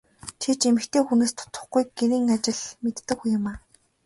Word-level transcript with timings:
Чи 0.39 0.49
ч 0.59 0.61
эмэгтэй 0.69 1.01
хүнээс 1.05 1.33
дутахгүй 1.37 1.83
гэрийн 1.97 2.27
ажил 2.35 2.59
мэддэг 2.83 3.17
хүн 3.19 3.31
юмаа. 3.37 3.57